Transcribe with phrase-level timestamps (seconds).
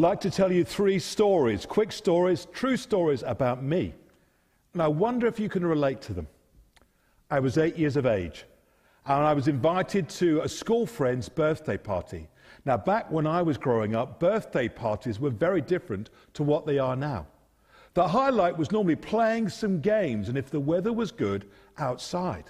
[0.00, 3.92] like to tell you three stories, quick stories, true stories about me.
[4.72, 6.26] And I wonder if you can relate to them.
[7.30, 8.44] I was eight years of age,
[9.06, 12.28] and I was invited to a school friend's birthday party.
[12.64, 16.78] Now, back when I was growing up, birthday parties were very different to what they
[16.78, 17.26] are now.
[17.94, 21.46] The highlight was normally playing some games, and if the weather was good,
[21.78, 22.44] outside.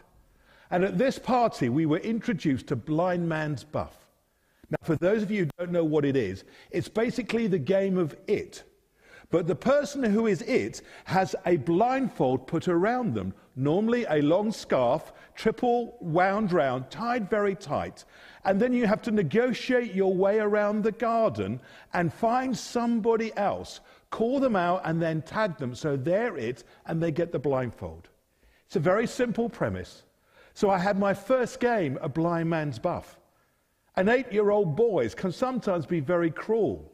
[0.71, 4.00] And at this party, we were introduced to Blind Man's Buff.
[4.71, 7.99] Now, for those of you who don't know what it is, it's basically the game
[7.99, 8.63] of it.
[9.31, 14.51] But the person who is it has a blindfold put around them, normally a long
[14.51, 18.05] scarf, triple wound round, tied very tight.
[18.45, 21.61] And then you have to negotiate your way around the garden
[21.93, 23.81] and find somebody else,
[24.11, 28.09] call them out, and then tag them so they're it and they get the blindfold.
[28.67, 30.03] It's a very simple premise.
[30.55, 33.20] So I had my first game, A Blind Man's Buff.
[34.01, 36.91] And eight year old boys can sometimes be very cruel.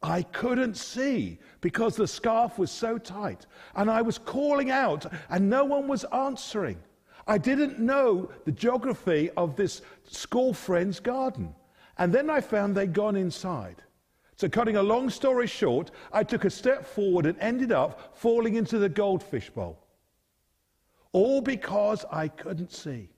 [0.00, 3.46] I couldn't see because the scarf was so tight.
[3.74, 6.78] And I was calling out, and no one was answering.
[7.26, 11.52] I didn't know the geography of this school friend's garden.
[11.98, 13.82] And then I found they'd gone inside.
[14.36, 18.54] So, cutting a long story short, I took a step forward and ended up falling
[18.54, 19.84] into the goldfish bowl.
[21.10, 23.08] All because I couldn't see.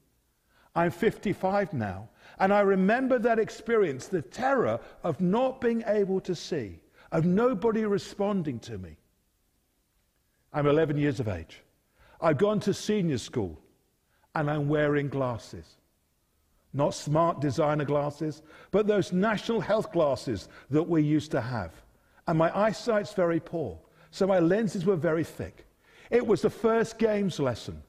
[0.79, 6.37] I'm 55 now, and I remember that experience the terror of not being able to
[6.37, 6.79] see,
[7.11, 8.97] of nobody responding to me.
[10.53, 11.62] I'm 11 years of age.
[12.21, 13.59] I've gone to senior school,
[14.37, 15.67] and I'm wearing glasses.
[16.73, 21.73] Not smart designer glasses, but those national health glasses that we used to have.
[22.29, 23.81] And my eyesight's very poor,
[24.12, 25.67] so my lenses were very thick.
[26.09, 27.83] It was the first games lesson.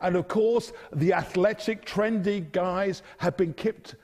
[0.00, 3.96] And of course, the athletic, trendy guys had been, kept,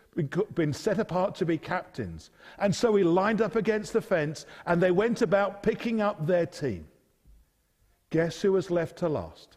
[0.55, 2.31] been set apart to be captains.
[2.59, 6.47] And so we lined up against the fence and they went about picking up their
[6.47, 6.87] team.
[8.11, 9.57] Guess who was left to last?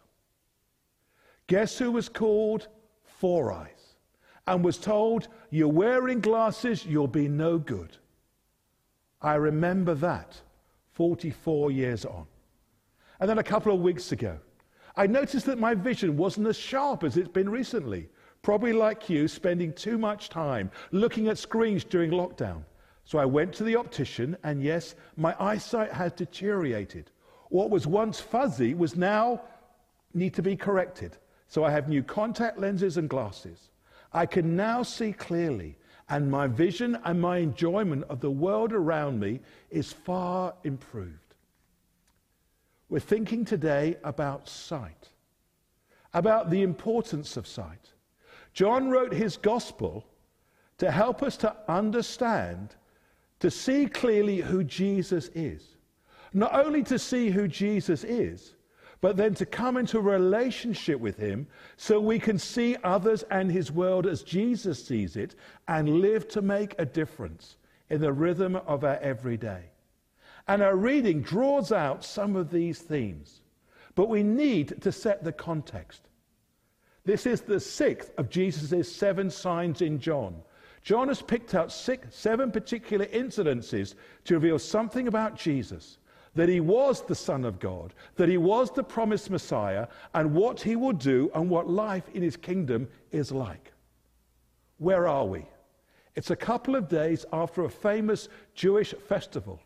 [1.47, 2.67] Guess who was called
[3.03, 3.95] Four Eyes
[4.47, 7.97] and was told, You're wearing glasses, you'll be no good.
[9.21, 10.39] I remember that
[10.93, 12.25] 44 years on.
[13.19, 14.37] And then a couple of weeks ago,
[14.95, 18.09] I noticed that my vision wasn't as sharp as it's been recently.
[18.41, 22.63] Probably like you, spending too much time looking at screens during lockdown.
[23.03, 27.11] So I went to the optician, and yes, my eyesight has deteriorated.
[27.49, 29.41] What was once fuzzy was now
[30.13, 31.17] need to be corrected.
[31.47, 33.69] So I have new contact lenses and glasses.
[34.13, 35.77] I can now see clearly,
[36.09, 39.39] and my vision and my enjoyment of the world around me
[39.69, 41.28] is far improved.
[42.89, 45.09] We're thinking today about sight,
[46.13, 47.91] about the importance of sight.
[48.53, 50.05] John wrote his gospel
[50.79, 52.75] to help us to understand,
[53.41, 55.75] to see clearly who Jesus is.
[56.33, 58.55] Not only to see who Jesus is,
[59.01, 63.51] but then to come into a relationship with him so we can see others and
[63.51, 65.35] his world as Jesus sees it
[65.67, 67.57] and live to make a difference
[67.89, 69.69] in the rhythm of our everyday.
[70.49, 73.41] And our reading draws out some of these themes.
[73.93, 76.01] But we need to set the context.
[77.05, 80.41] This is the sixth of Jesus' seven signs in John.
[80.81, 83.93] John has picked out six, seven particular incidences
[84.25, 85.99] to reveal something about Jesus
[86.33, 90.59] that he was the Son of God, that he was the promised Messiah, and what
[90.59, 93.71] he will do and what life in his kingdom is like.
[94.79, 95.45] Where are we?
[96.15, 99.61] It's a couple of days after a famous Jewish festival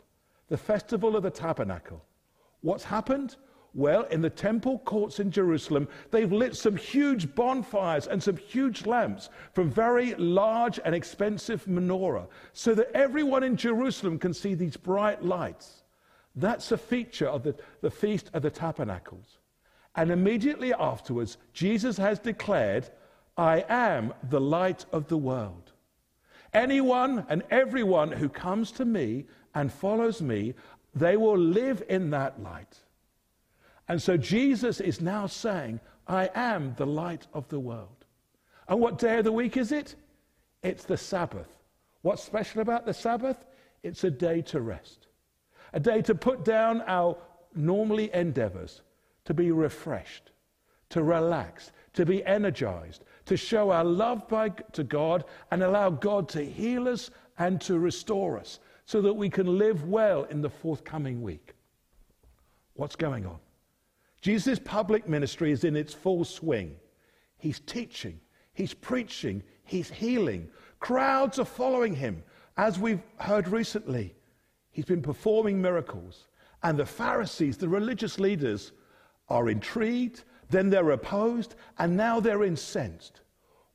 [0.53, 2.05] the festival of the tabernacle.
[2.61, 3.37] What's happened?
[3.73, 8.85] Well, in the temple courts in Jerusalem, they've lit some huge bonfires and some huge
[8.85, 14.77] lamps from very large and expensive menorah so that everyone in Jerusalem can see these
[14.77, 15.85] bright lights.
[16.35, 19.39] That's a feature of the, the Feast of the Tabernacles.
[19.95, 22.91] And immediately afterwards, Jesus has declared,
[23.37, 25.71] I am the light of the world.
[26.53, 29.25] Anyone and everyone who comes to me
[29.55, 30.53] and follows me,
[30.95, 32.77] they will live in that light.
[33.87, 38.05] And so Jesus is now saying, I am the light of the world.
[38.67, 39.95] And what day of the week is it?
[40.61, 41.57] It's the Sabbath.
[42.01, 43.45] What's special about the Sabbath?
[43.81, 45.07] It's a day to rest,
[45.73, 47.17] a day to put down our
[47.53, 48.81] normally endeavors,
[49.25, 50.31] to be refreshed,
[50.89, 56.29] to relax, to be energized, to show our love by, to God and allow God
[56.29, 60.49] to heal us and to restore us so that we can live well in the
[60.49, 61.53] forthcoming week.
[62.73, 63.39] What's going on?
[64.21, 66.75] Jesus' public ministry is in its full swing.
[67.37, 68.19] He's teaching,
[68.53, 70.49] he's preaching, he's healing.
[70.79, 72.23] Crowds are following him.
[72.55, 74.15] As we've heard recently,
[74.73, 76.27] He's been performing miracles.
[76.63, 78.73] And the Pharisees, the religious leaders,
[79.29, 83.21] are intrigued, then they're opposed, and now they're incensed.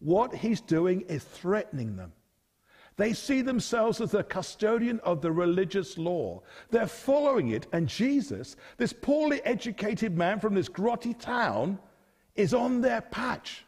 [0.00, 2.12] What he's doing is threatening them.
[2.98, 6.42] They see themselves as the custodian of the religious law.
[6.70, 11.78] They're following it, and Jesus, this poorly educated man from this grotty town,
[12.34, 13.64] is on their patch.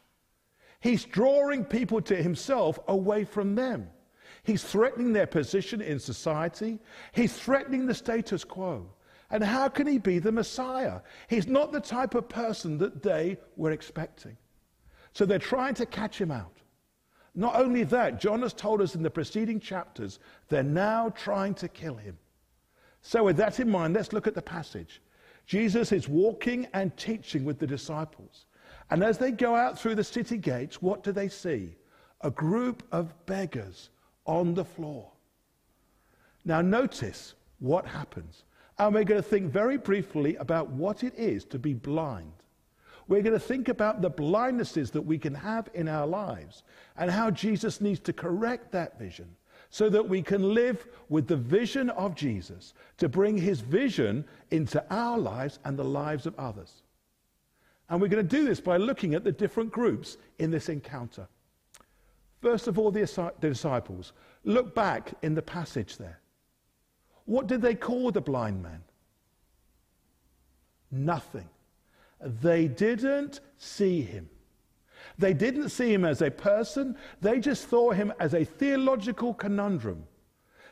[0.81, 3.89] He's drawing people to himself away from them.
[4.43, 6.79] He's threatening their position in society.
[7.13, 8.85] He's threatening the status quo.
[9.29, 10.99] And how can he be the Messiah?
[11.29, 14.35] He's not the type of person that they were expecting.
[15.13, 16.60] So they're trying to catch him out.
[17.33, 20.19] Not only that, John has told us in the preceding chapters,
[20.49, 22.17] they're now trying to kill him.
[23.01, 25.01] So, with that in mind, let's look at the passage.
[25.45, 28.45] Jesus is walking and teaching with the disciples.
[28.89, 31.75] And as they go out through the city gates, what do they see?
[32.21, 33.89] A group of beggars
[34.25, 35.11] on the floor.
[36.43, 38.43] Now, notice what happens.
[38.77, 42.33] And we're going to think very briefly about what it is to be blind.
[43.11, 46.63] We're going to think about the blindnesses that we can have in our lives
[46.95, 49.35] and how Jesus needs to correct that vision
[49.69, 54.81] so that we can live with the vision of Jesus to bring his vision into
[54.89, 56.83] our lives and the lives of others.
[57.89, 61.27] And we're going to do this by looking at the different groups in this encounter.
[62.41, 64.13] First of all, the disciples.
[64.45, 66.21] Look back in the passage there.
[67.25, 68.85] What did they call the blind man?
[70.89, 71.49] Nothing.
[72.23, 74.29] They didn't see him.
[75.17, 80.03] They didn't see him as a person, they just saw him as a theological conundrum.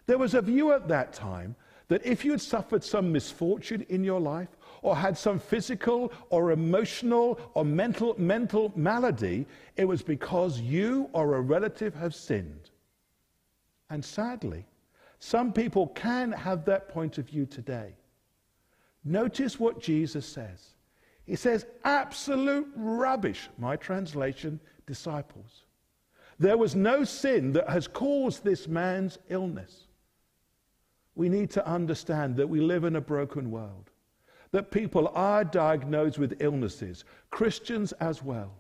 [0.06, 1.56] There was a view at that time
[1.88, 4.50] that if you had suffered some misfortune in your life,
[4.82, 11.36] or had some physical or emotional or mental, mental malady, it was because you or
[11.36, 12.70] a relative have sinned.
[13.90, 14.66] And sadly,
[15.20, 17.96] some people can have that point of view today.
[19.04, 20.76] Notice what Jesus says.
[21.30, 25.66] He says, absolute rubbish, my translation, disciples.
[26.40, 29.86] There was no sin that has caused this man's illness.
[31.14, 33.92] We need to understand that we live in a broken world,
[34.54, 38.56] that people are diagnosed with illnesses, Christians as well.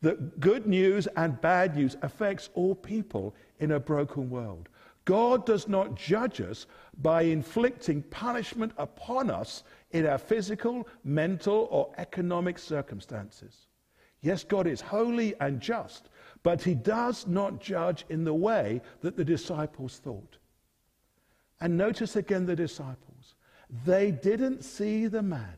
[0.00, 4.70] That good news and bad news affects all people in a broken world.
[5.04, 6.66] God does not judge us
[6.98, 13.66] by inflicting punishment upon us in our physical, mental, or economic circumstances.
[14.20, 16.08] Yes, God is holy and just,
[16.42, 20.36] but he does not judge in the way that the disciples thought.
[21.60, 23.34] And notice again the disciples.
[23.84, 25.56] They didn't see the man.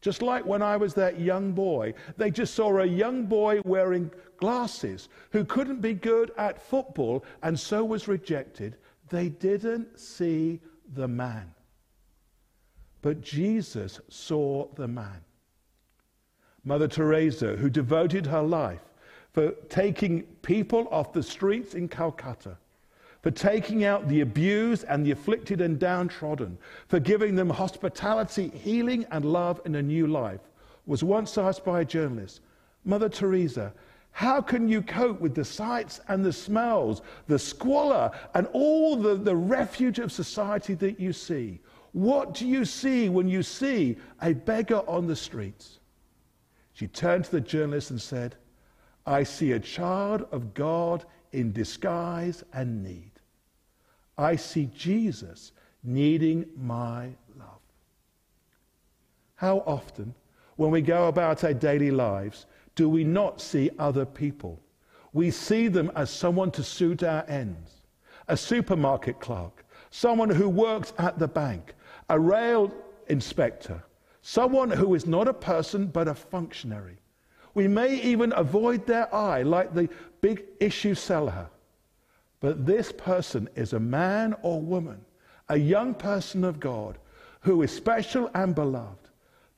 [0.00, 4.10] Just like when I was that young boy, they just saw a young boy wearing
[4.36, 8.76] glasses who couldn't be good at football and so was rejected.
[9.08, 10.60] They didn't see
[10.94, 11.52] the man.
[13.02, 15.20] But Jesus saw the man.
[16.64, 18.82] Mother Teresa, who devoted her life
[19.32, 22.58] for taking people off the streets in Calcutta,
[23.22, 26.56] for taking out the abused and the afflicted and downtrodden,
[26.86, 30.40] for giving them hospitality, healing, and love in a new life,
[30.86, 32.40] was once asked by a journalist,
[32.84, 33.72] Mother Teresa,
[34.12, 39.14] how can you cope with the sights and the smells, the squalor, and all the,
[39.14, 41.60] the refuge of society that you see?
[41.92, 45.78] What do you see when you see a beggar on the streets?
[46.72, 48.36] She turned to the journalist and said,
[49.06, 53.12] I see a child of God in disguise and need.
[54.16, 57.60] I see Jesus needing my love.
[59.36, 60.14] How often,
[60.56, 64.60] when we go about our daily lives, do we not see other people?
[65.12, 67.78] We see them as someone to suit our ends
[68.28, 71.74] a supermarket clerk, someone who works at the bank,
[72.10, 72.72] a rail
[73.08, 73.82] inspector,
[74.20, 76.98] someone who is not a person but a functionary.
[77.58, 79.88] We may even avoid their eye like the
[80.20, 81.48] big issue seller.
[82.38, 85.04] But this person is a man or woman,
[85.48, 86.98] a young person of God
[87.40, 89.08] who is special and beloved.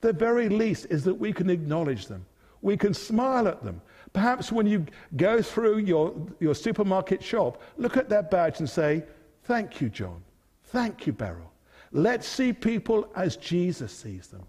[0.00, 2.24] The very least is that we can acknowledge them.
[2.62, 3.82] We can smile at them.
[4.14, 4.86] Perhaps when you
[5.18, 9.04] go through your, your supermarket shop, look at their badge and say,
[9.42, 10.22] Thank you, John.
[10.64, 11.52] Thank you, Beryl.
[11.92, 14.46] Let's see people as Jesus sees them.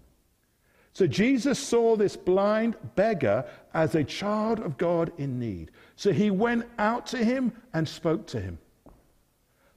[0.92, 5.70] So Jesus saw this blind beggar as a child of God in need.
[5.96, 8.58] So he went out to him and spoke to him.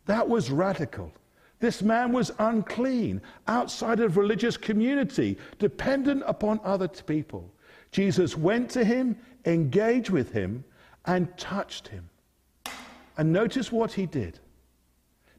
[0.05, 1.13] That was radical.
[1.59, 7.49] This man was unclean, outside of religious community, dependent upon other people.
[7.91, 10.65] Jesus went to him, engaged with him,
[11.05, 12.09] and touched him.
[13.17, 14.39] And notice what he did.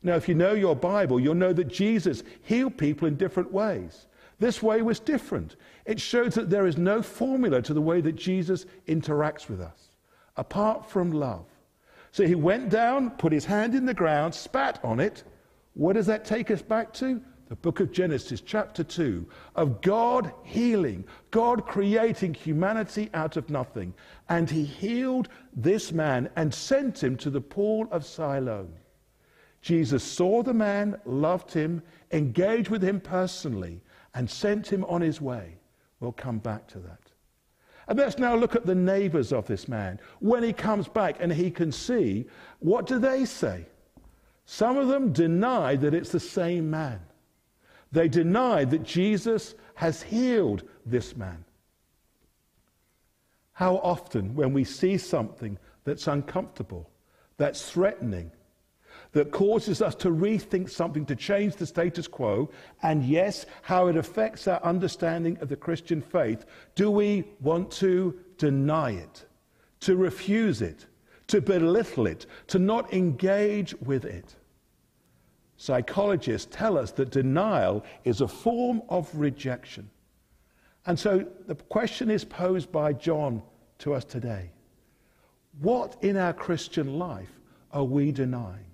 [0.03, 4.07] Now, if you know your Bible, you'll know that Jesus healed people in different ways.
[4.39, 5.57] This way was different.
[5.87, 9.91] It shows that there is no formula to the way that Jesus interacts with us,
[10.37, 11.47] apart from love.
[12.13, 15.25] So he went down, put his hand in the ground, spat on it.
[15.75, 17.21] What does that take us back to?
[17.49, 19.25] The book of Genesis, chapter 2,
[19.55, 23.95] of God healing, God creating humanity out of nothing.
[24.29, 28.73] And he healed this man and sent him to the pool of Siloam.
[29.61, 33.81] Jesus saw the man, loved him, engaged with him personally,
[34.17, 35.59] and sent him on his way.
[36.01, 37.01] We'll come back to that.
[37.87, 40.01] And let's now look at the neighbors of this man.
[40.21, 42.27] When he comes back and he can see,
[42.59, 43.67] what do they say?
[44.47, 47.01] Some of them deny that it's the same man.
[47.93, 51.45] They deny that Jesus has healed this man.
[53.53, 56.91] How often, when we see something that's uncomfortable,
[57.37, 58.31] that's threatening,
[59.17, 62.51] that causes us to rethink something, to change the status quo,
[62.83, 66.45] and yes, how it affects our understanding of the Christian faith,
[66.75, 69.25] do we want to deny it,
[69.81, 70.85] to refuse it,
[71.29, 74.35] to belittle it, to not engage with it?
[75.57, 79.89] Psychologists tell us that denial is a form of rejection.
[80.85, 83.41] And so the question is posed by John
[83.79, 84.51] to us today
[85.63, 87.33] What in our Christian life
[87.73, 88.66] are we denying?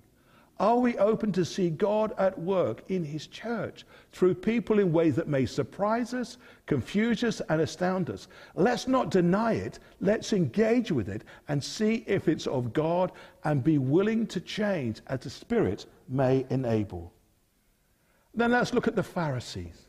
[0.59, 5.15] Are we open to see God at work in His church through people in ways
[5.15, 8.27] that may surprise us, confuse us, and astound us?
[8.55, 9.79] Let's not deny it.
[9.99, 13.11] Let's engage with it and see if it's of God
[13.43, 17.11] and be willing to change as the Spirit may enable.
[18.35, 19.87] Then let's look at the Pharisees.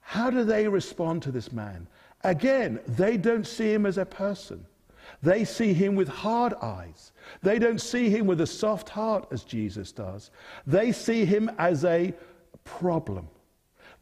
[0.00, 1.88] How do they respond to this man?
[2.22, 4.64] Again, they don't see him as a person.
[5.22, 7.12] They see him with hard eyes.
[7.42, 10.30] They don't see him with a soft heart as Jesus does.
[10.66, 12.14] They see him as a
[12.64, 13.28] problem.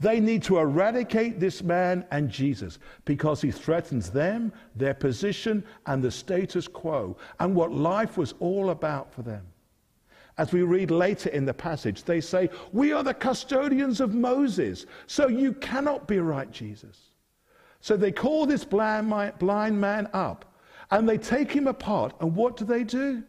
[0.01, 6.03] They need to eradicate this man and Jesus because he threatens them, their position, and
[6.03, 9.47] the status quo, and what life was all about for them.
[10.37, 14.85] As we read later in the passage, they say, We are the custodians of Moses,
[15.07, 16.99] so you cannot be right, Jesus.
[17.81, 20.45] So they call this blind man up
[20.91, 22.15] and they take him apart.
[22.21, 23.23] And what do they do?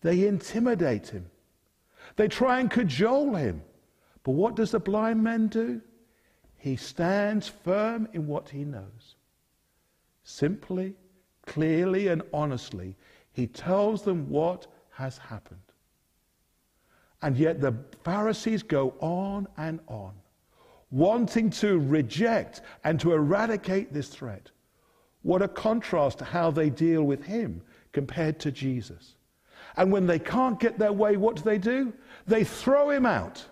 [0.00, 1.30] They intimidate him.
[2.16, 3.62] They try and cajole him.
[4.22, 5.80] But what does the blind man do?
[6.56, 9.16] He stands firm in what he knows.
[10.22, 10.94] Simply,
[11.46, 12.96] clearly, and honestly,
[13.32, 15.60] he tells them what has happened.
[17.20, 20.12] And yet the Pharisees go on and on,
[20.90, 24.50] wanting to reject and to eradicate this threat.
[25.24, 27.62] What a contrast to how they deal with him
[27.92, 29.16] compared to Jesus.
[29.76, 31.94] And when they can't get their way, what do they do?
[32.26, 33.42] They throw him out.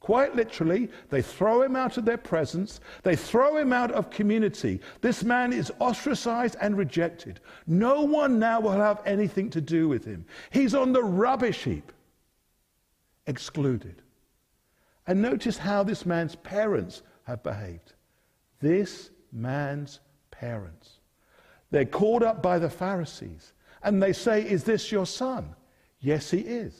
[0.00, 2.80] Quite literally, they throw him out of their presence.
[3.02, 4.80] They throw him out of community.
[5.00, 7.40] This man is ostracized and rejected.
[7.66, 10.26] No one now will have anything to do with him.
[10.50, 11.90] He's on the rubbish heap,
[13.26, 14.02] excluded.
[15.06, 17.94] And notice how this man's parents have behaved.
[18.60, 20.00] This man's
[20.30, 20.98] parents.
[21.70, 25.54] They're called up by the Pharisees and they say, Is this your son?
[26.00, 26.74] Yes, he is.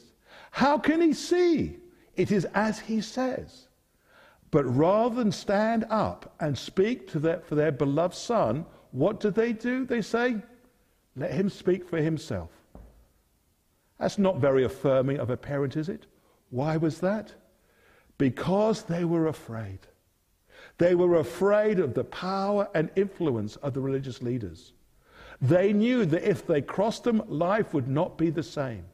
[0.51, 1.77] How can he see?
[2.15, 3.67] It is as he says.
[4.51, 9.29] But rather than stand up and speak to their, for their beloved son, what do
[9.29, 9.85] they do?
[9.85, 10.37] They say,
[11.15, 12.49] Let him speak for himself.
[13.99, 16.07] That's not very affirming of a parent, is it?
[16.49, 17.33] Why was that?
[18.17, 19.79] Because they were afraid.
[20.79, 24.71] They were afraid of the power and influence of the religious leaders.
[25.41, 28.85] They knew that if they crossed them, life would not be the same.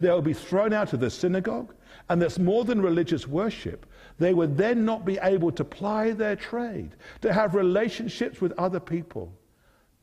[0.00, 1.72] They would be thrown out of the synagogue,
[2.08, 3.86] and that's more than religious worship.
[4.18, 8.80] They would then not be able to ply their trade, to have relationships with other
[8.80, 9.32] people.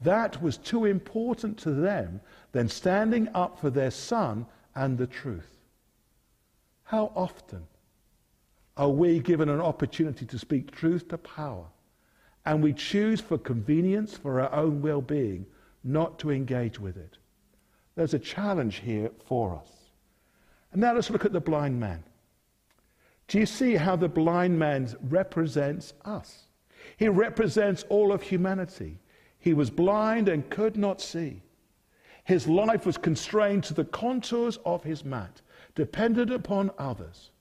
[0.02, 2.22] That was too important to them
[2.54, 5.58] than standing up for their son and the truth.
[6.84, 7.68] How often
[8.78, 11.66] are we given an opportunity to speak truth to power,
[12.46, 15.46] and we choose for convenience, for our own well being,
[15.84, 17.18] not to engage with it.
[17.96, 19.70] There's a challenge here for us.
[20.72, 22.04] And now let's look at the blind man.
[23.28, 26.48] Do you see how the blind man represents us?
[26.98, 29.00] He represents all of humanity.
[29.40, 31.42] He was blind and could not see.
[32.24, 35.42] His life was constrained to the contours of his mat,
[35.76, 37.32] dependent upon others.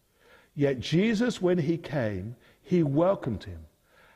[0.55, 3.61] Yet Jesus, when he came, he welcomed him.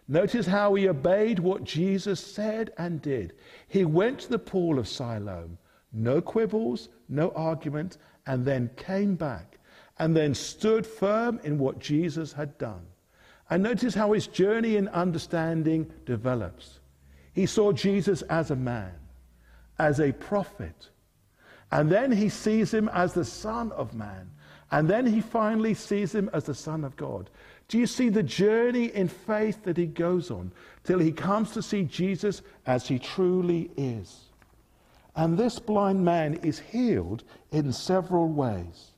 [0.07, 3.35] Notice how he obeyed what Jesus said and did.
[3.69, 5.57] He went to the pool of Siloam.
[5.93, 9.59] No quibbles, no argument, and then came back
[9.99, 12.85] and then stood firm in what Jesus had done.
[13.49, 16.81] And notice how his journey in understanding develops.
[17.33, 18.95] He saw Jesus as a man,
[19.79, 20.91] as a prophet,
[21.71, 24.31] and then he sees him as the Son of Man,
[24.75, 27.31] and then he finally sees him as the Son of God.
[27.69, 30.51] Do you see the journey in faith that he goes on
[30.83, 34.23] till he comes to see Jesus as he truly is?
[35.15, 38.95] And this blind man is healed in several ways.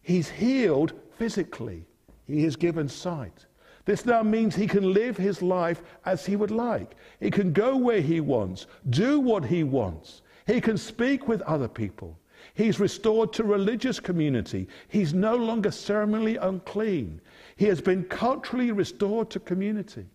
[0.00, 1.84] He's healed physically,
[2.26, 3.44] he is given sight.
[3.84, 6.96] This now means he can live his life as he would like.
[7.20, 10.22] He can go where he wants, do what he wants.
[10.46, 12.18] He can speak with other people.
[12.54, 14.68] He's restored to religious community.
[14.88, 17.20] He's no longer ceremonially unclean.
[17.56, 20.06] He has been culturally restored to community.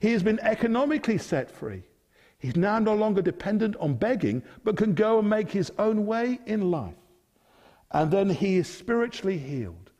[0.00, 1.82] He has been economically set free.
[2.38, 6.40] He's now no longer dependent on begging, but can go and make his own way
[6.46, 6.94] in life.
[7.92, 9.90] And then he is spiritually healed.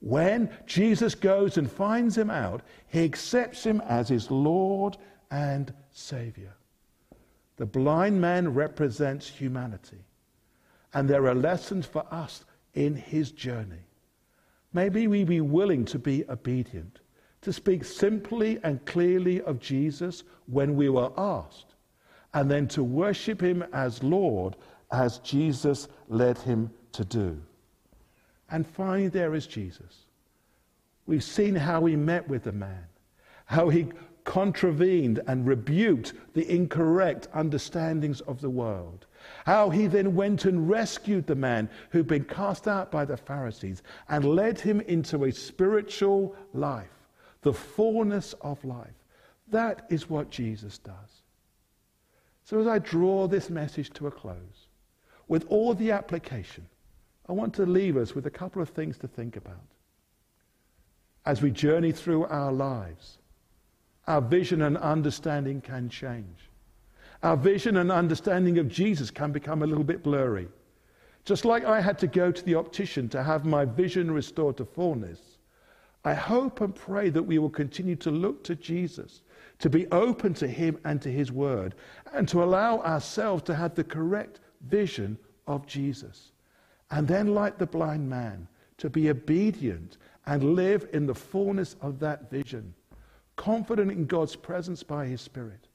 [0.00, 4.96] When Jesus goes and finds him out, he accepts him as his Lord
[5.30, 6.54] and Savior.
[7.56, 9.98] The blind man represents humanity.
[10.94, 12.44] And there are lessons for us
[12.74, 13.86] in his journey.
[14.72, 17.00] Maybe we be willing to be obedient,
[17.42, 21.74] to speak simply and clearly of Jesus when we were asked,
[22.34, 24.56] and then to worship him as Lord
[24.90, 27.40] as Jesus led him to do.
[28.50, 30.06] And finally, there is Jesus.
[31.06, 32.84] We've seen how he met with the man,
[33.46, 33.88] how he
[34.24, 39.06] contravened and rebuked the incorrect understandings of the world.
[39.46, 43.82] How he then went and rescued the man who'd been cast out by the Pharisees
[44.08, 47.08] and led him into a spiritual life,
[47.42, 48.94] the fullness of life.
[49.48, 51.22] That is what Jesus does.
[52.44, 54.68] So as I draw this message to a close,
[55.28, 56.66] with all the application,
[57.28, 59.56] I want to leave us with a couple of things to think about.
[61.24, 63.18] As we journey through our lives,
[64.06, 66.50] our vision and understanding can change.
[67.22, 70.48] Our vision and understanding of Jesus can become a little bit blurry.
[71.24, 74.64] Just like I had to go to the optician to have my vision restored to
[74.64, 75.38] fullness,
[76.04, 79.22] I hope and pray that we will continue to look to Jesus,
[79.60, 81.76] to be open to Him and to His Word,
[82.12, 86.32] and to allow ourselves to have the correct vision of Jesus.
[86.90, 92.00] And then, like the blind man, to be obedient and live in the fullness of
[92.00, 92.74] that vision
[93.36, 95.68] confident in God's presence by his Spirit.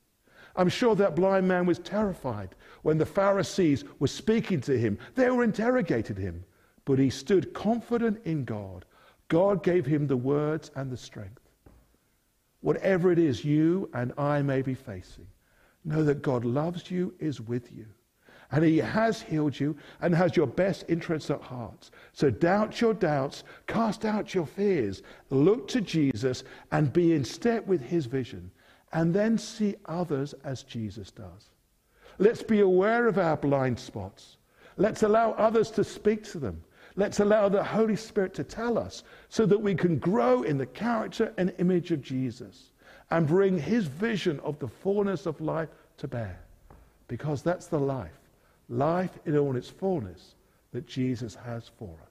[0.58, 4.98] I'm sure that blind man was terrified when the Pharisees were speaking to him.
[5.14, 6.44] They were interrogating him,
[6.84, 8.86] but he stood confident in God.
[9.28, 11.42] God gave him the words and the strength.
[12.62, 15.28] Whatever it is you and I may be facing,
[15.86, 17.86] know that God loves you, is with you.
[18.52, 21.90] And he has healed you and has your best interests at heart.
[22.14, 27.68] So doubt your doubts, cast out your fears, look to Jesus and be in step
[27.68, 28.50] with his vision.
[28.98, 31.52] And then see others as Jesus does.
[32.18, 34.38] Let's be aware of our blind spots.
[34.76, 36.64] Let's allow others to speak to them.
[36.96, 40.66] Let's allow the Holy Spirit to tell us so that we can grow in the
[40.66, 42.72] character and image of Jesus
[43.12, 46.40] and bring his vision of the fullness of life to bear.
[47.08, 48.18] Because that's the life
[48.68, 50.34] life in all its fullness
[50.72, 52.07] that Jesus has for us.